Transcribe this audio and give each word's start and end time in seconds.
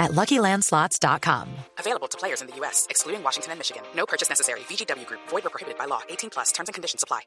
at 0.00 0.12
LuckyLandSlots.com. 0.12 1.46
Available 1.78 2.08
to 2.08 2.18
players 2.18 2.40
in 2.40 2.48
the 2.48 2.56
U.S., 2.62 2.86
excluding 2.90 3.22
Washington 3.22 3.52
and 3.52 3.60
Michigan. 3.60 3.82
No 3.94 4.06
purchase 4.06 4.28
necessary. 4.28 4.60
VGW 4.60 5.06
Group. 5.06 5.20
Void 5.30 5.46
or 5.46 5.50
prohibited 5.50 5.78
by 5.78 5.86
law. 5.86 6.00
18 6.08 6.30
plus. 6.30 6.50
Terms 6.52 6.68
and 6.68 6.74
conditions 6.74 7.04
apply. 7.04 7.20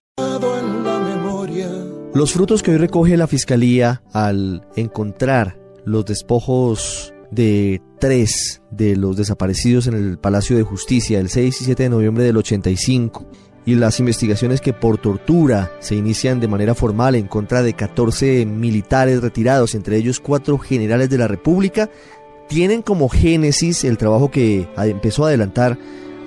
Los 2.13 2.33
frutos 2.33 2.61
que 2.61 2.71
hoy 2.71 2.77
recoge 2.77 3.17
la 3.17 3.27
Fiscalía 3.27 4.03
al 4.13 4.67
encontrar 4.75 5.57
los 5.85 6.05
despojos 6.05 7.13
de 7.31 7.81
tres 7.99 8.61
de 8.71 8.95
los 8.95 9.17
desaparecidos 9.17 9.87
en 9.87 9.95
el 9.95 10.19
Palacio 10.19 10.55
de 10.55 10.63
Justicia 10.63 11.19
el 11.19 11.29
6 11.29 11.61
y 11.61 11.65
7 11.65 11.83
de 11.83 11.89
noviembre 11.89 12.23
del 12.23 12.37
85 12.37 13.27
y 13.65 13.75
las 13.75 13.99
investigaciones 13.99 14.61
que 14.61 14.73
por 14.73 14.97
tortura 14.97 15.71
se 15.79 15.95
inician 15.95 16.39
de 16.39 16.47
manera 16.47 16.75
formal 16.75 17.15
en 17.15 17.27
contra 17.27 17.61
de 17.63 17.73
14 17.73 18.45
militares 18.45 19.21
retirados, 19.21 19.73
entre 19.73 19.97
ellos 19.97 20.19
cuatro 20.19 20.57
generales 20.57 21.09
de 21.09 21.17
la 21.17 21.27
República, 21.27 21.89
tienen 22.53 22.83
como 22.83 23.09
génesis 23.09 23.83
el 23.83 23.97
trabajo 23.97 24.29
que 24.29 24.67
empezó 24.77 25.25
a 25.25 25.29
adelantar 25.29 25.75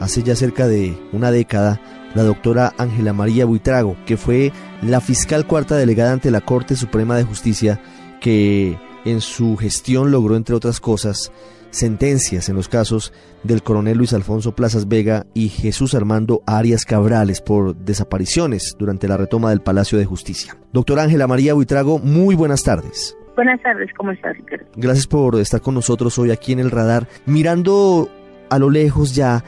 hace 0.01 0.25
ya 0.25 0.35
cerca 0.35 0.67
de 0.67 0.99
una 1.13 1.31
década 1.31 1.81
la 2.17 2.25
doctora 2.25 2.75
Ángela 2.79 3.13
María 3.13 3.45
Buitrago, 3.45 3.97
que 4.07 4.17
fue 4.17 4.51
la 4.83 5.01
fiscal 5.01 5.47
cuarta 5.47 5.77
delegada 5.77 6.13
ante 6.13 6.33
la 6.33 6.41
Corte 6.41 6.75
Suprema 6.75 7.17
de 7.17 7.23
Justicia, 7.23 7.81
que 8.21 8.77
en 9.05 9.21
su 9.21 9.57
gestión 9.57 10.11
logró, 10.11 10.35
entre 10.35 10.57
otras 10.57 10.81
cosas, 10.81 11.31
sentencias 11.71 12.49
en 12.49 12.57
los 12.57 12.69
casos 12.69 13.13
del 13.45 13.63
coronel 13.63 13.99
Luis 13.99 14.13
Alfonso 14.13 14.57
Plazas 14.57 14.89
Vega 14.89 15.27
y 15.33 15.49
Jesús 15.49 15.95
Armando 15.95 16.43
Arias 16.45 16.85
Cabrales 16.85 17.41
por 17.41 17.77
desapariciones 17.77 18.75
durante 18.77 19.07
la 19.07 19.17
retoma 19.17 19.51
del 19.51 19.61
Palacio 19.61 19.97
de 19.97 20.07
Justicia. 20.07 20.57
Doctora 20.73 21.05
Ángela 21.05 21.29
María 21.29 21.55
Buitrago, 21.55 22.01
muy 22.01 22.35
buenas 22.35 22.65
tardes. 22.65 23.17
Buenas 23.37 23.63
tardes, 23.63 23.91
¿cómo 23.95 24.13
estás? 24.13 24.35
Gracias 24.77 25.07
por 25.07 25.37
estar 25.37 25.61
con 25.61 25.75
nosotros 25.75 26.19
hoy 26.19 26.31
aquí 26.31 26.53
en 26.53 26.59
el 26.59 26.71
radar, 26.71 27.07
mirando 27.27 28.09
a 28.49 28.59
lo 28.59 28.71
lejos 28.71 29.15
ya 29.15 29.45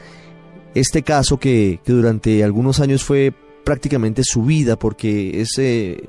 este 0.75 1.01
caso 1.01 1.39
que, 1.39 1.79
que 1.83 1.91
durante 1.91 2.43
algunos 2.43 2.79
años 2.81 3.03
fue 3.03 3.33
prácticamente 3.63 4.23
su 4.23 4.43
vida, 4.43 4.77
porque 4.77 5.41
es 5.41 5.57
eh, 5.57 6.03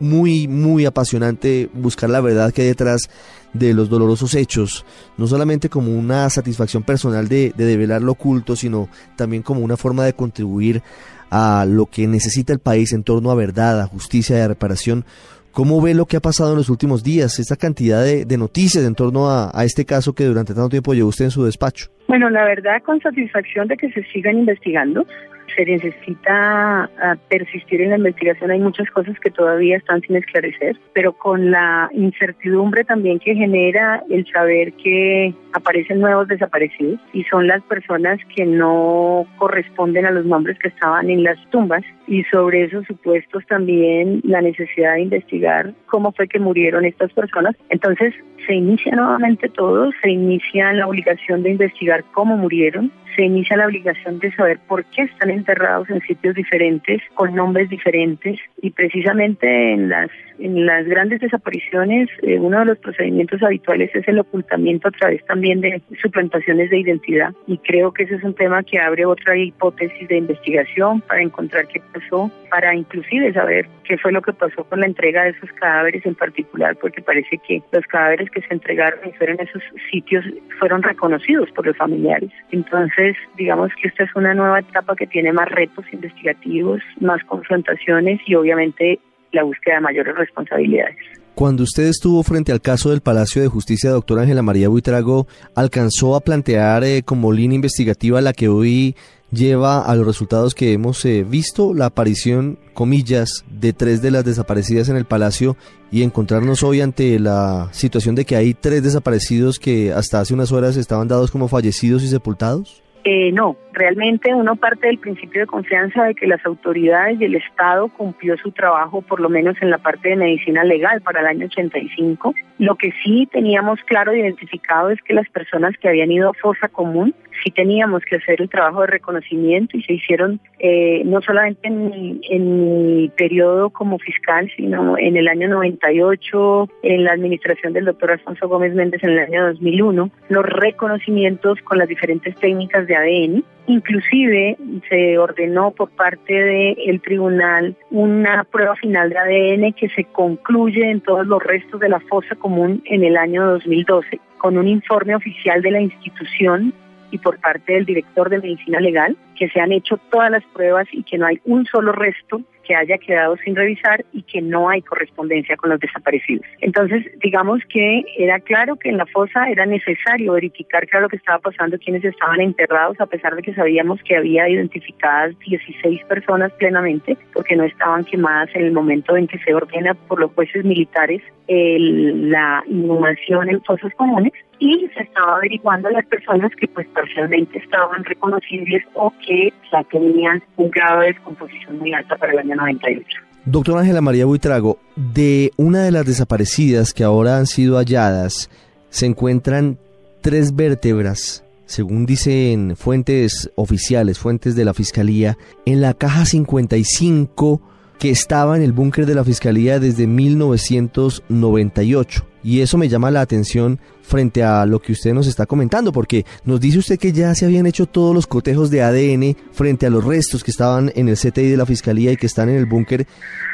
muy, 0.00 0.48
muy 0.48 0.84
apasionante 0.84 1.70
buscar 1.72 2.10
la 2.10 2.20
verdad 2.20 2.52
que 2.52 2.62
hay 2.62 2.68
detrás 2.68 3.08
de 3.52 3.72
los 3.72 3.88
dolorosos 3.88 4.34
hechos, 4.34 4.84
no 5.16 5.28
solamente 5.28 5.68
como 5.68 5.96
una 5.96 6.28
satisfacción 6.28 6.82
personal 6.82 7.28
de, 7.28 7.52
de 7.56 7.64
develar 7.66 8.02
lo 8.02 8.12
oculto, 8.12 8.56
sino 8.56 8.88
también 9.14 9.44
como 9.44 9.60
una 9.60 9.76
forma 9.76 10.04
de 10.04 10.14
contribuir 10.14 10.82
a 11.30 11.66
lo 11.68 11.86
que 11.86 12.08
necesita 12.08 12.52
el 12.52 12.58
país 12.58 12.92
en 12.92 13.04
torno 13.04 13.30
a 13.30 13.36
verdad, 13.36 13.80
a 13.80 13.86
justicia 13.86 14.38
y 14.38 14.40
a 14.40 14.48
reparación 14.48 15.04
¿Cómo 15.52 15.82
ve 15.82 15.94
lo 15.94 16.06
que 16.06 16.16
ha 16.16 16.20
pasado 16.20 16.52
en 16.52 16.56
los 16.56 16.70
últimos 16.70 17.04
días, 17.04 17.38
esta 17.38 17.56
cantidad 17.56 18.02
de, 18.02 18.38
noticias 18.38 18.84
en 18.84 18.94
torno 18.94 19.28
a, 19.28 19.50
a, 19.52 19.64
este 19.64 19.84
caso 19.84 20.14
que 20.14 20.24
durante 20.24 20.54
tanto 20.54 20.70
tiempo 20.70 20.94
llevó 20.94 21.10
usted 21.10 21.26
en 21.26 21.30
su 21.30 21.44
despacho? 21.44 21.90
Bueno, 22.08 22.30
la 22.30 22.44
verdad, 22.44 22.82
con 22.82 23.00
satisfacción 23.00 23.68
de 23.68 23.76
que 23.76 23.90
se 23.92 24.02
sigan 24.12 24.38
investigando 24.38 25.06
se 25.54 25.64
necesita 25.64 26.84
ah, 26.84 27.16
persistir 27.28 27.80
en 27.80 27.90
la 27.90 27.96
investigación. 27.96 28.50
Hay 28.50 28.60
muchas 28.60 28.90
cosas 28.90 29.18
que 29.20 29.30
todavía 29.30 29.76
están 29.76 30.00
sin 30.02 30.16
esclarecer, 30.16 30.76
pero 30.92 31.12
con 31.12 31.50
la 31.50 31.88
incertidumbre 31.92 32.84
también 32.84 33.18
que 33.18 33.34
genera 33.34 34.02
el 34.10 34.26
saber 34.32 34.72
que 34.74 35.34
aparecen 35.52 36.00
nuevos 36.00 36.28
desaparecidos 36.28 37.00
y 37.12 37.24
son 37.24 37.46
las 37.46 37.62
personas 37.64 38.18
que 38.34 38.44
no 38.44 39.26
corresponden 39.38 40.06
a 40.06 40.10
los 40.10 40.24
nombres 40.24 40.58
que 40.58 40.68
estaban 40.68 41.10
en 41.10 41.24
las 41.24 41.38
tumbas 41.50 41.82
y 42.06 42.24
sobre 42.24 42.64
esos 42.64 42.86
supuestos 42.86 43.44
también 43.46 44.20
la 44.24 44.40
necesidad 44.40 44.94
de 44.94 45.02
investigar 45.02 45.72
cómo 45.86 46.12
fue 46.12 46.28
que 46.28 46.38
murieron 46.38 46.84
estas 46.84 47.12
personas. 47.12 47.56
Entonces 47.68 48.14
se 48.46 48.54
inicia 48.54 48.94
nuevamente 48.94 49.48
todo, 49.48 49.90
se 50.02 50.10
inicia 50.10 50.72
la 50.72 50.86
obligación 50.86 51.42
de 51.42 51.50
investigar 51.50 52.04
cómo 52.12 52.36
murieron, 52.36 52.90
se 53.14 53.22
inicia 53.22 53.56
la 53.56 53.66
obligación 53.66 54.18
de 54.18 54.32
saber 54.32 54.58
por 54.68 54.84
qué 54.86 55.02
están 55.02 55.30
enterrados 55.30 55.88
en 55.90 56.00
sitios 56.02 56.34
diferentes, 56.34 57.00
con 57.14 57.34
nombres 57.34 57.68
diferentes, 57.68 58.38
y 58.60 58.70
precisamente 58.70 59.72
en 59.72 59.88
las, 59.88 60.10
en 60.38 60.66
las 60.66 60.86
grandes 60.86 61.20
desapariciones, 61.20 62.08
eh, 62.22 62.38
uno 62.38 62.60
de 62.60 62.64
los 62.66 62.78
procedimientos 62.78 63.42
habituales 63.42 63.90
es 63.94 64.06
el 64.08 64.18
ocultamiento 64.18 64.88
a 64.88 64.92
través 64.92 65.24
también 65.26 65.60
de 65.60 65.82
suplantaciones 66.00 66.70
de 66.70 66.78
identidad, 66.78 67.32
y 67.46 67.58
creo 67.58 67.92
que 67.92 68.04
ese 68.04 68.16
es 68.16 68.24
un 68.24 68.34
tema 68.34 68.62
que 68.62 68.78
abre 68.78 69.04
otra 69.04 69.36
hipótesis 69.36 70.08
de 70.08 70.18
investigación 70.18 71.00
para 71.02 71.22
encontrar 71.22 71.66
qué 71.68 71.80
pasó, 71.92 72.30
para 72.50 72.74
inclusive 72.74 73.32
saber 73.32 73.66
qué 73.84 73.98
fue 73.98 74.12
lo 74.12 74.22
que 74.22 74.32
pasó 74.32 74.64
con 74.64 74.80
la 74.80 74.86
entrega 74.86 75.24
de 75.24 75.30
esos 75.30 75.50
cadáveres 75.52 76.04
en 76.06 76.14
particular, 76.14 76.76
porque 76.80 77.02
parece 77.02 77.38
que 77.46 77.62
los 77.72 77.86
cadáveres 77.86 78.30
que 78.30 78.42
se 78.42 78.54
entregaron 78.54 79.00
y 79.08 79.12
fueron 79.12 79.40
esos 79.40 79.62
sitios 79.90 80.24
fueron 80.58 80.82
reconocidos 80.82 81.50
por 81.52 81.66
los 81.66 81.76
familiares. 81.76 82.30
Entonces, 82.50 83.01
digamos 83.36 83.70
que 83.80 83.88
esta 83.88 84.04
es 84.04 84.10
una 84.14 84.34
nueva 84.34 84.60
etapa 84.60 84.94
que 84.96 85.06
tiene 85.06 85.32
más 85.32 85.48
retos 85.48 85.84
investigativos, 85.92 86.80
más 87.00 87.22
confrontaciones 87.24 88.20
y 88.26 88.34
obviamente 88.34 88.98
la 89.32 89.44
búsqueda 89.44 89.76
de 89.76 89.80
mayores 89.80 90.14
responsabilidades. 90.16 90.96
Cuando 91.34 91.62
usted 91.62 91.84
estuvo 91.84 92.22
frente 92.22 92.52
al 92.52 92.60
caso 92.60 92.90
del 92.90 93.00
Palacio 93.00 93.40
de 93.40 93.48
Justicia, 93.48 93.90
doctora 93.90 94.22
Ángela 94.22 94.42
María 94.42 94.68
Buitrago, 94.68 95.26
¿alcanzó 95.54 96.14
a 96.14 96.20
plantear 96.20 96.84
eh, 96.84 97.02
como 97.02 97.32
línea 97.32 97.56
investigativa 97.56 98.20
la 98.20 98.34
que 98.34 98.48
hoy 98.48 98.94
lleva 99.30 99.80
a 99.80 99.94
los 99.96 100.06
resultados 100.06 100.54
que 100.54 100.74
hemos 100.74 101.02
eh, 101.06 101.24
visto, 101.24 101.72
la 101.72 101.86
aparición, 101.86 102.58
comillas, 102.74 103.44
de 103.50 103.72
tres 103.72 104.02
de 104.02 104.10
las 104.10 104.26
desaparecidas 104.26 104.90
en 104.90 104.96
el 104.96 105.06
Palacio 105.06 105.56
y 105.90 106.02
encontrarnos 106.02 106.62
hoy 106.62 106.82
ante 106.82 107.18
la 107.18 107.70
situación 107.72 108.14
de 108.14 108.26
que 108.26 108.36
hay 108.36 108.52
tres 108.52 108.82
desaparecidos 108.82 109.58
que 109.58 109.92
hasta 109.92 110.20
hace 110.20 110.34
unas 110.34 110.52
horas 110.52 110.76
estaban 110.76 111.08
dados 111.08 111.30
como 111.30 111.48
fallecidos 111.48 112.02
y 112.02 112.08
sepultados? 112.08 112.82
Eh, 113.04 113.32
no, 113.32 113.56
realmente 113.72 114.34
uno 114.34 114.56
parte 114.56 114.86
del 114.86 114.98
principio 114.98 115.42
de 115.42 115.46
confianza 115.46 116.04
de 116.04 116.14
que 116.14 116.26
las 116.26 116.44
autoridades 116.44 117.20
y 117.20 117.24
el 117.24 117.36
Estado 117.36 117.88
cumplió 117.88 118.36
su 118.36 118.50
trabajo, 118.52 119.02
por 119.02 119.20
lo 119.20 119.28
menos 119.28 119.56
en 119.60 119.70
la 119.70 119.78
parte 119.78 120.10
de 120.10 120.16
medicina 120.16 120.64
legal 120.64 121.00
para 121.02 121.20
el 121.20 121.26
año 121.26 121.46
85. 121.46 122.34
Lo 122.58 122.76
que 122.76 122.92
sí 123.02 123.28
teníamos 123.32 123.80
claro 123.86 124.14
identificado 124.14 124.90
es 124.90 125.00
que 125.02 125.14
las 125.14 125.28
personas 125.28 125.76
que 125.78 125.88
habían 125.88 126.12
ido 126.12 126.30
a 126.30 126.34
fosa 126.34 126.68
común 126.68 127.14
sí 127.42 127.50
teníamos 127.50 128.02
que 128.04 128.16
hacer 128.16 128.40
el 128.40 128.48
trabajo 128.48 128.82
de 128.82 128.88
reconocimiento 128.88 129.76
y 129.76 129.82
se 129.82 129.94
hicieron 129.94 130.38
eh, 130.58 131.02
no 131.04 131.20
solamente 131.22 131.66
en 131.66 132.20
en 132.28 132.96
mi 132.96 133.08
periodo 133.10 133.70
como 133.70 133.98
fiscal, 133.98 134.50
sino 134.56 134.96
en 134.98 135.16
el 135.16 135.28
año 135.28 135.48
98, 135.48 136.68
en 136.82 137.04
la 137.04 137.12
administración 137.12 137.72
del 137.72 137.86
doctor 137.86 138.12
Alfonso 138.12 138.48
Gómez 138.48 138.74
Méndez 138.74 139.02
en 139.04 139.10
el 139.10 139.18
año 139.18 139.46
2001, 139.48 140.10
los 140.28 140.44
reconocimientos 140.44 141.58
con 141.62 141.78
las 141.78 141.88
diferentes 141.88 142.34
técnicas 142.36 142.86
de 142.86 142.96
ADN. 142.96 143.44
Inclusive 143.66 144.56
se 144.88 145.18
ordenó 145.18 145.70
por 145.70 145.90
parte 145.90 146.32
del 146.34 147.00
tribunal 147.00 147.76
una 147.90 148.44
prueba 148.44 148.74
final 148.76 149.10
de 149.10 149.18
ADN 149.18 149.72
que 149.74 149.88
se 149.90 150.04
concluye 150.04 150.90
en 150.90 151.00
todos 151.00 151.26
los 151.26 151.42
restos 151.42 151.80
de 151.80 151.88
la 151.88 152.00
fosa 152.00 152.34
común 152.34 152.82
en 152.86 153.04
el 153.04 153.16
año 153.16 153.46
2012 153.46 154.20
con 154.38 154.58
un 154.58 154.66
informe 154.66 155.14
oficial 155.14 155.62
de 155.62 155.70
la 155.70 155.80
institución 155.80 156.74
y 157.12 157.18
por 157.18 157.38
parte 157.38 157.74
del 157.74 157.84
director 157.84 158.28
de 158.28 158.40
medicina 158.40 158.80
legal, 158.80 159.16
que 159.36 159.48
se 159.50 159.60
han 159.60 159.70
hecho 159.70 159.98
todas 160.10 160.30
las 160.30 160.44
pruebas 160.46 160.88
y 160.90 161.04
que 161.04 161.18
no 161.18 161.26
hay 161.26 161.40
un 161.44 161.64
solo 161.66 161.92
resto 161.92 162.40
que 162.72 162.76
haya 162.76 162.96
quedado 162.96 163.36
sin 163.44 163.54
revisar 163.54 164.02
y 164.14 164.22
que 164.22 164.40
no 164.40 164.70
hay 164.70 164.80
correspondencia 164.80 165.56
con 165.58 165.68
los 165.68 165.78
desaparecidos. 165.78 166.46
Entonces, 166.60 167.04
digamos 167.20 167.60
que 167.68 168.02
era 168.16 168.40
claro 168.40 168.76
que 168.76 168.88
en 168.88 168.96
la 168.96 169.04
fosa 169.04 169.50
era 169.50 169.66
necesario 169.66 170.32
verificar 170.32 170.86
qué 170.86 170.96
era 170.96 171.02
lo 171.02 171.08
que 171.10 171.16
estaba 171.16 171.38
pasando, 171.38 171.78
quiénes 171.78 172.02
estaban 172.02 172.40
enterrados, 172.40 172.98
a 172.98 173.06
pesar 173.06 173.36
de 173.36 173.42
que 173.42 173.54
sabíamos 173.54 174.00
que 174.04 174.16
había 174.16 174.48
identificadas 174.48 175.38
16 175.40 176.04
personas 176.06 176.50
plenamente, 176.52 177.18
porque 177.34 177.56
no 177.56 177.64
estaban 177.64 178.04
quemadas 178.04 178.48
en 178.54 178.64
el 178.64 178.72
momento 178.72 179.16
en 179.16 179.26
que 179.26 179.38
se 179.40 179.52
ordena 179.52 179.92
por 179.92 180.18
los 180.18 180.32
jueces 180.32 180.64
militares 180.64 181.20
la 181.48 182.64
inhumación 182.68 183.50
en 183.50 183.62
fosas 183.62 183.92
comunes 183.94 184.32
y 184.58 184.88
se 184.94 185.02
estaba 185.02 185.36
averiguando 185.36 185.90
las 185.90 186.06
personas 186.06 186.52
que 186.54 186.68
pues 186.68 186.86
parcialmente 186.88 187.58
estaban 187.58 188.04
reconocibles 188.04 188.84
o 188.94 189.12
que 189.26 189.52
ya 189.72 189.82
tenían 189.84 190.42
un 190.56 190.70
grado 190.70 191.00
de 191.00 191.08
descomposición 191.08 191.78
muy 191.78 191.92
alta 191.92 192.16
para 192.16 192.32
el 192.32 192.38
año 192.38 192.54
98. 192.62 193.06
Doctora 193.44 193.80
Ángela 193.80 194.00
María 194.00 194.24
Buitrago, 194.24 194.78
de 194.96 195.52
una 195.56 195.82
de 195.82 195.90
las 195.90 196.06
desaparecidas 196.06 196.94
que 196.94 197.04
ahora 197.04 197.38
han 197.38 197.46
sido 197.46 197.76
halladas, 197.76 198.50
se 198.90 199.06
encuentran 199.06 199.78
tres 200.20 200.54
vértebras 200.54 201.44
según 201.72 202.04
dicen 202.04 202.76
fuentes 202.76 203.50
oficiales, 203.54 204.18
fuentes 204.18 204.54
de 204.54 204.66
la 204.66 204.74
Fiscalía, 204.74 205.38
en 205.64 205.80
la 205.80 205.94
caja 205.94 206.26
55 206.26 207.62
que 207.98 208.10
estaba 208.10 208.56
en 208.56 208.62
el 208.62 208.72
búnker 208.72 209.06
de 209.06 209.14
la 209.14 209.24
Fiscalía 209.24 209.80
desde 209.80 210.06
1998. 210.06 212.26
Y 212.44 212.60
eso 212.60 212.78
me 212.78 212.88
llama 212.88 213.10
la 213.10 213.20
atención 213.20 213.78
frente 214.02 214.42
a 214.42 214.66
lo 214.66 214.80
que 214.80 214.92
usted 214.92 215.14
nos 215.14 215.26
está 215.26 215.46
comentando, 215.46 215.92
porque 215.92 216.26
nos 216.44 216.60
dice 216.60 216.78
usted 216.78 216.98
que 216.98 217.12
ya 217.12 217.34
se 217.34 217.44
habían 217.44 217.66
hecho 217.66 217.86
todos 217.86 218.14
los 218.14 218.26
cotejos 218.26 218.70
de 218.70 218.82
ADN 218.82 219.36
frente 219.52 219.86
a 219.86 219.90
los 219.90 220.04
restos 220.04 220.42
que 220.42 220.50
estaban 220.50 220.92
en 220.94 221.08
el 221.08 221.16
CTI 221.16 221.48
de 221.48 221.56
la 221.56 221.66
Fiscalía 221.66 222.12
y 222.12 222.16
que 222.16 222.26
están 222.26 222.48
en 222.48 222.56
el 222.56 222.66
búnker 222.66 223.06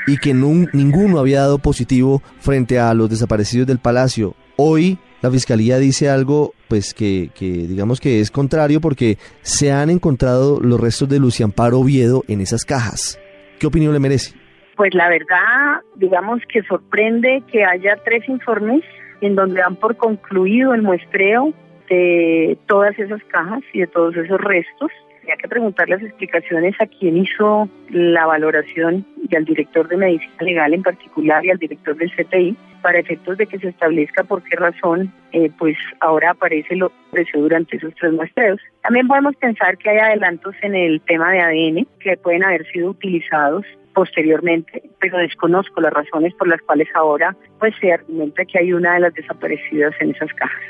y 0.06 0.17
que 0.17 0.32
ninguno 0.32 1.19
había 1.19 1.40
dado 1.40 1.58
positivo 1.58 2.23
frente 2.40 2.79
a 2.79 2.94
los 2.94 3.11
desaparecidos 3.11 3.67
del 3.67 3.79
Palacio. 3.79 4.35
Hoy 4.56 4.99
la 5.20 5.31
Fiscalía 5.31 5.79
dice 5.79 6.08
algo 6.08 6.55
pues 6.69 6.94
que, 6.94 7.31
que 7.34 7.46
digamos 7.46 8.00
que 8.00 8.20
es 8.20 8.31
contrario 8.31 8.81
porque 8.81 9.19
se 9.43 9.70
han 9.70 9.91
encontrado 9.91 10.61
los 10.61 10.81
restos 10.81 11.08
de 11.08 11.19
Lucian 11.19 11.52
Paro 11.52 11.81
Oviedo 11.81 12.25
en 12.29 12.41
esas 12.41 12.64
cajas. 12.64 13.19
¿Qué 13.58 13.67
opinión 13.67 13.93
le 13.93 13.99
merece? 13.99 14.32
Pues 14.78 14.94
la 14.94 15.08
verdad, 15.08 15.82
digamos 15.96 16.40
que 16.48 16.62
sorprende 16.62 17.42
que 17.50 17.64
haya 17.64 17.96
tres 18.04 18.28
informes 18.28 18.84
en 19.20 19.34
donde 19.34 19.60
dan 19.60 19.75
por 19.75 19.96
concluido 19.96 20.72
el 20.72 20.82
muestreo 20.82 21.52
de 21.90 22.56
todas 22.66 22.96
esas 22.96 23.20
cajas 23.25 23.60
y 23.72 23.80
de 23.80 23.88
todos 23.88 24.16
esos 24.16 24.40
restos. 24.40 24.92
Había 25.25 25.36
que 25.36 25.48
preguntar 25.48 25.88
las 25.88 26.00
explicaciones 26.00 26.76
a 26.80 26.86
quién 26.86 27.16
hizo 27.16 27.69
la 27.90 28.26
valoración 28.26 29.04
y 29.28 29.34
al 29.34 29.44
director 29.44 29.88
de 29.88 29.96
medicina 29.96 30.42
legal 30.42 30.72
en 30.72 30.84
particular 30.84 31.44
y 31.44 31.50
al 31.50 31.58
director 31.58 31.96
del 31.96 32.12
CTI 32.12 32.56
para 32.81 33.00
efectos 33.00 33.36
de 33.36 33.48
que 33.48 33.58
se 33.58 33.70
establezca 33.70 34.22
por 34.22 34.44
qué 34.44 34.54
razón 34.54 35.12
eh, 35.32 35.50
pues 35.58 35.76
ahora 35.98 36.31
aparece 36.31 36.76
lo 36.76 36.92
que 37.12 37.26
durante 37.34 37.78
esos 37.78 37.92
tres 37.96 38.12
muestreos. 38.12 38.60
También 38.82 39.08
podemos 39.08 39.34
pensar 39.34 39.76
que 39.76 39.90
hay 39.90 39.98
adelantos 39.98 40.54
en 40.62 40.76
el 40.76 41.00
tema 41.00 41.32
de 41.32 41.40
ADN 41.40 41.88
que 41.98 42.16
pueden 42.16 42.44
haber 42.44 42.64
sido 42.70 42.90
utilizados 42.90 43.66
posteriormente, 43.98 44.80
pero 45.00 45.18
desconozco 45.18 45.80
las 45.80 45.92
razones 45.92 46.32
por 46.34 46.46
las 46.46 46.62
cuales 46.62 46.86
ahora 46.94 47.36
pues 47.58 47.74
se 47.80 47.92
argumenta 47.92 48.44
que 48.44 48.60
hay 48.60 48.72
una 48.72 48.94
de 48.94 49.00
las 49.00 49.12
desaparecidas 49.12 49.92
en 49.98 50.12
esas 50.12 50.32
cajas. 50.34 50.62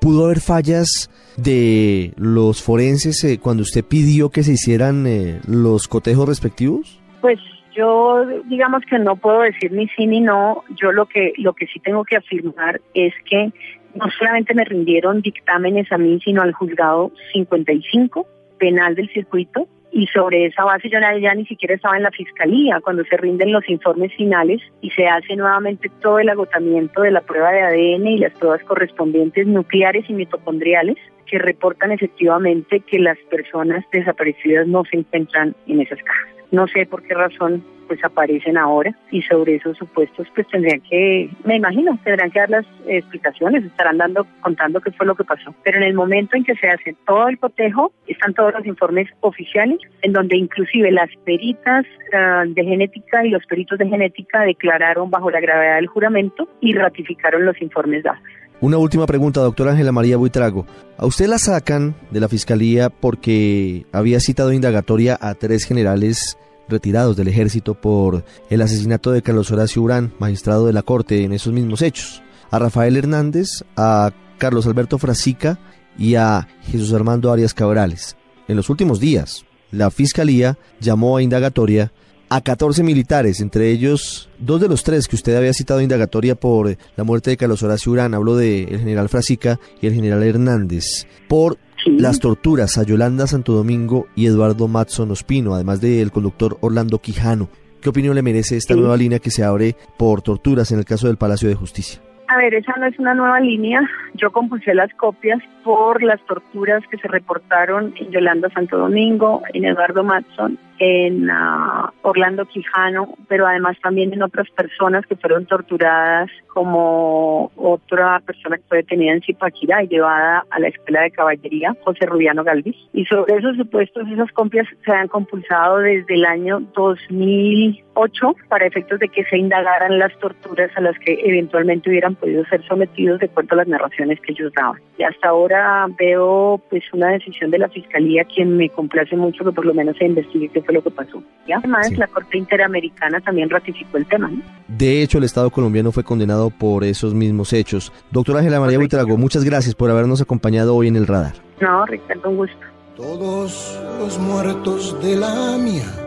¿Pudo 0.00 0.24
haber 0.24 0.40
fallas 0.40 1.08
de 1.36 2.12
los 2.16 2.60
forenses 2.60 3.22
eh, 3.22 3.38
cuando 3.40 3.62
usted 3.62 3.84
pidió 3.84 4.30
que 4.30 4.42
se 4.42 4.54
hicieran 4.54 5.06
eh, 5.06 5.38
los 5.46 5.86
cotejos 5.86 6.28
respectivos? 6.28 7.00
Pues 7.20 7.38
yo 7.72 8.26
digamos 8.46 8.82
que 8.90 8.98
no 8.98 9.14
puedo 9.14 9.42
decir 9.42 9.70
ni 9.70 9.86
sí 9.90 10.08
ni 10.08 10.20
no. 10.20 10.64
Yo 10.70 10.90
lo 10.90 11.06
que 11.06 11.34
lo 11.36 11.52
que 11.52 11.68
sí 11.68 11.78
tengo 11.78 12.02
que 12.02 12.16
afirmar 12.16 12.80
es 12.94 13.14
que 13.30 13.52
no 13.94 14.06
solamente 14.18 14.54
me 14.54 14.64
rindieron 14.64 15.22
dictámenes 15.22 15.92
a 15.92 15.98
mí, 15.98 16.18
sino 16.24 16.42
al 16.42 16.52
juzgado 16.52 17.12
55 17.32 18.26
penal 18.58 18.96
del 18.96 19.08
circuito 19.10 19.68
y 19.92 20.06
sobre 20.06 20.46
esa 20.46 20.64
base 20.64 20.88
yo 20.88 20.98
ya 20.98 21.34
ni 21.34 21.44
siquiera 21.44 21.74
estaba 21.74 21.96
en 21.96 22.02
la 22.02 22.10
fiscalía 22.10 22.80
cuando 22.80 23.04
se 23.04 23.16
rinden 23.18 23.52
los 23.52 23.68
informes 23.68 24.12
finales 24.16 24.60
y 24.80 24.90
se 24.90 25.06
hace 25.06 25.36
nuevamente 25.36 25.90
todo 26.00 26.18
el 26.18 26.30
agotamiento 26.30 27.02
de 27.02 27.10
la 27.10 27.20
prueba 27.20 27.52
de 27.52 27.62
ADN 27.62 28.06
y 28.06 28.18
las 28.18 28.32
pruebas 28.32 28.62
correspondientes 28.64 29.46
nucleares 29.46 30.08
y 30.08 30.14
mitocondriales 30.14 30.96
que 31.26 31.38
reportan 31.38 31.92
efectivamente 31.92 32.80
que 32.80 32.98
las 32.98 33.18
personas 33.30 33.84
desaparecidas 33.92 34.66
no 34.66 34.82
se 34.90 34.96
encuentran 34.96 35.54
en 35.66 35.82
esas 35.82 35.98
cajas. 36.02 36.41
No 36.52 36.68
sé 36.68 36.86
por 36.86 37.02
qué 37.02 37.14
razón 37.14 37.64
pues 37.88 38.02
aparecen 38.04 38.56
ahora 38.56 38.94
y 39.10 39.22
sobre 39.22 39.56
esos 39.56 39.76
supuestos 39.76 40.26
pues 40.34 40.46
tendrían 40.48 40.80
que, 40.82 41.28
me 41.44 41.56
imagino, 41.56 41.98
tendrán 42.04 42.30
que 42.30 42.40
dar 42.40 42.50
las 42.50 42.66
explicaciones, 42.86 43.64
estarán 43.64 43.98
dando, 43.98 44.26
contando 44.40 44.80
qué 44.80 44.92
fue 44.92 45.06
lo 45.06 45.14
que 45.14 45.24
pasó. 45.24 45.54
Pero 45.64 45.78
en 45.78 45.84
el 45.84 45.94
momento 45.94 46.36
en 46.36 46.44
que 46.44 46.54
se 46.54 46.68
hace 46.68 46.94
todo 47.06 47.28
el 47.28 47.38
cotejo, 47.38 47.92
están 48.06 48.34
todos 48.34 48.52
los 48.54 48.66
informes 48.66 49.08
oficiales, 49.20 49.78
en 50.02 50.12
donde 50.12 50.36
inclusive 50.36 50.90
las 50.90 51.10
peritas 51.24 51.84
ah, 52.14 52.44
de 52.46 52.64
genética 52.64 53.24
y 53.26 53.30
los 53.30 53.44
peritos 53.46 53.78
de 53.78 53.88
genética 53.88 54.42
declararon 54.42 55.10
bajo 55.10 55.30
la 55.30 55.40
gravedad 55.40 55.76
del 55.76 55.86
juramento 55.86 56.48
y 56.60 56.74
ratificaron 56.74 57.44
los 57.44 57.60
informes 57.60 58.04
dados. 58.04 58.22
Una 58.62 58.78
última 58.78 59.06
pregunta, 59.06 59.40
doctora 59.40 59.72
Ángela 59.72 59.90
María 59.90 60.16
Buitrago. 60.16 60.66
A 60.96 61.04
usted 61.04 61.26
la 61.26 61.38
sacan 61.38 61.96
de 62.12 62.20
la 62.20 62.28
fiscalía 62.28 62.90
porque 62.90 63.86
había 63.90 64.20
citado 64.20 64.52
indagatoria 64.52 65.18
a 65.20 65.34
tres 65.34 65.64
generales 65.64 66.38
retirados 66.68 67.16
del 67.16 67.26
ejército 67.26 67.74
por 67.74 68.24
el 68.50 68.62
asesinato 68.62 69.10
de 69.10 69.20
Carlos 69.20 69.50
Horacio 69.50 69.82
Urán, 69.82 70.14
magistrado 70.20 70.64
de 70.64 70.72
la 70.72 70.84
Corte 70.84 71.24
en 71.24 71.32
esos 71.32 71.52
mismos 71.52 71.82
hechos, 71.82 72.22
a 72.52 72.60
Rafael 72.60 72.96
Hernández, 72.96 73.64
a 73.76 74.12
Carlos 74.38 74.64
Alberto 74.68 74.96
Frasica 74.96 75.58
y 75.98 76.14
a 76.14 76.46
Jesús 76.62 76.92
Armando 76.92 77.32
Arias 77.32 77.54
Cabrales. 77.54 78.16
En 78.46 78.54
los 78.54 78.70
últimos 78.70 79.00
días, 79.00 79.44
la 79.72 79.90
Fiscalía 79.90 80.56
llamó 80.78 81.16
a 81.16 81.22
indagatoria 81.24 81.90
a 82.34 82.40
14 82.40 82.82
militares, 82.82 83.42
entre 83.42 83.68
ellos 83.68 84.30
dos 84.38 84.58
de 84.58 84.66
los 84.66 84.82
tres 84.84 85.06
que 85.06 85.16
usted 85.16 85.36
había 85.36 85.52
citado 85.52 85.82
indagatoria 85.82 86.34
por 86.34 86.78
la 86.96 87.04
muerte 87.04 87.28
de 87.28 87.36
Carlos 87.36 87.62
Horacio 87.62 87.92
Urán, 87.92 88.14
hablo 88.14 88.36
del 88.36 88.78
general 88.78 89.10
Frasica 89.10 89.58
y 89.82 89.86
el 89.86 89.92
general 89.92 90.22
Hernández, 90.22 91.06
por 91.28 91.58
las 91.84 92.20
torturas 92.20 92.78
a 92.78 92.84
Yolanda 92.84 93.26
Santo 93.26 93.52
Domingo 93.52 94.06
y 94.16 94.24
Eduardo 94.24 94.66
Matson 94.66 95.10
Ospino, 95.10 95.54
además 95.54 95.82
del 95.82 96.10
conductor 96.10 96.56
Orlando 96.62 97.00
Quijano. 97.00 97.50
¿Qué 97.82 97.90
opinión 97.90 98.14
le 98.14 98.22
merece 98.22 98.56
esta 98.56 98.76
nueva 98.76 98.96
línea 98.96 99.18
que 99.18 99.30
se 99.30 99.44
abre 99.44 99.76
por 99.98 100.22
torturas 100.22 100.72
en 100.72 100.78
el 100.78 100.86
caso 100.86 101.08
del 101.08 101.18
Palacio 101.18 101.50
de 101.50 101.54
Justicia? 101.54 102.00
A 102.28 102.38
ver, 102.38 102.54
esa 102.54 102.72
no 102.78 102.86
es 102.86 102.98
una 102.98 103.12
nueva 103.12 103.40
línea. 103.40 103.82
Yo 104.14 104.30
compuse 104.30 104.72
las 104.72 104.90
copias 104.94 105.38
por 105.62 106.02
las 106.02 106.24
torturas 106.24 106.82
que 106.90 106.96
se 106.96 107.08
reportaron 107.08 107.92
en 108.00 108.10
Yolanda 108.10 108.48
Santo 108.54 108.78
Domingo, 108.78 109.42
en 109.52 109.66
Eduardo 109.66 110.02
Matson 110.02 110.58
en 110.84 111.30
ah, 111.30 111.92
Orlando 112.02 112.44
Quijano, 112.44 113.14
pero 113.28 113.46
además 113.46 113.76
también 113.80 114.12
en 114.12 114.24
otras 114.24 114.50
personas 114.50 115.06
que 115.06 115.14
fueron 115.14 115.46
torturadas, 115.46 116.28
como 116.48 117.52
otra 117.54 118.18
persona 118.20 118.56
que 118.56 118.64
fue 118.68 118.78
detenida 118.78 119.12
en 119.12 119.22
Zipaquirá 119.22 119.84
y 119.84 119.88
llevada 119.88 120.44
a 120.50 120.58
la 120.58 120.68
escuela 120.68 121.02
de 121.02 121.12
caballería, 121.12 121.76
José 121.84 122.04
Rubiano 122.06 122.42
Galvis. 122.42 122.76
Y 122.92 123.04
sobre 123.04 123.36
esos 123.36 123.56
supuestos, 123.56 124.08
esas 124.08 124.30
copias 124.32 124.66
se 124.84 124.90
han 124.90 125.06
compulsado 125.06 125.78
desde 125.78 126.14
el 126.14 126.24
año 126.24 126.60
2008 126.74 128.34
para 128.48 128.66
efectos 128.66 128.98
de 128.98 129.08
que 129.08 129.24
se 129.24 129.38
indagaran 129.38 130.00
las 130.00 130.18
torturas 130.18 130.70
a 130.76 130.80
las 130.80 130.98
que 130.98 131.16
eventualmente 131.24 131.90
hubieran 131.90 132.16
podido 132.16 132.44
ser 132.46 132.66
sometidos 132.66 133.20
de 133.20 133.26
acuerdo 133.26 133.52
a 133.52 133.56
las 133.58 133.68
narraciones 133.68 134.20
que 134.20 134.32
ellos 134.32 134.52
daban. 134.54 134.80
Y 134.98 135.04
hasta 135.04 135.28
ahora 135.28 135.86
veo 135.96 136.60
pues 136.68 136.82
una 136.92 137.10
decisión 137.10 137.52
de 137.52 137.58
la 137.58 137.68
Fiscalía 137.68 138.24
quien 138.24 138.56
me 138.56 138.68
complace 138.68 139.16
mucho 139.16 139.44
que 139.44 139.52
por 139.52 139.64
lo 139.64 139.74
menos 139.74 139.96
se 139.96 140.06
investigue 140.06 140.48
qué 140.48 140.60
fue 140.60 140.71
lo 140.72 140.82
que 140.82 140.90
pasó. 140.90 141.22
Y 141.46 141.52
además 141.52 141.90
la 141.96 142.06
Corte 142.06 142.38
Interamericana 142.38 143.20
también 143.20 143.50
ratificó 143.50 143.98
el 143.98 144.06
tema. 144.06 144.30
De 144.68 145.02
hecho, 145.02 145.18
el 145.18 145.24
Estado 145.24 145.50
colombiano 145.50 145.92
fue 145.92 146.04
condenado 146.04 146.50
por 146.50 146.84
esos 146.84 147.14
mismos 147.14 147.52
hechos. 147.52 147.92
Doctora 148.10 148.40
Ángela 148.40 148.60
María 148.60 148.78
Buitrago, 148.78 149.16
muchas 149.16 149.44
gracias 149.44 149.74
por 149.74 149.90
habernos 149.90 150.20
acompañado 150.20 150.74
hoy 150.74 150.88
en 150.88 150.96
el 150.96 151.06
radar. 151.06 151.34
No, 151.60 151.86
Ricardo, 151.86 152.30
un 152.30 152.36
gusto. 152.38 152.56
Todos 152.96 153.80
los 153.98 154.18
muertos 154.18 155.02
de 155.02 155.16
la 155.16 155.56
mía 155.58 156.01